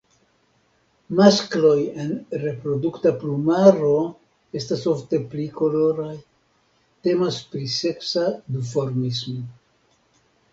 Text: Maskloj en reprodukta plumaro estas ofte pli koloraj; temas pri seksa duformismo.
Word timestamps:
Maskloj 1.17 1.75
en 2.03 2.07
reprodukta 2.43 3.11
plumaro 3.23 3.91
estas 4.61 4.87
ofte 4.93 5.19
pli 5.35 5.45
koloraj; 5.61 6.15
temas 7.09 7.39
pri 7.53 7.63
seksa 7.75 8.25
duformismo. 8.57 9.45